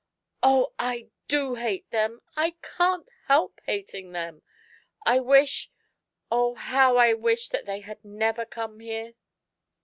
[0.41, 4.41] "Oh, I do hate them— I can't help hating them!
[5.05, 5.69] I wish—
[6.31, 9.13] oh, how I wish that they had never come here